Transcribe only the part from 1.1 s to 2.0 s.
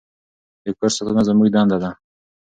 زموږ دنده ده.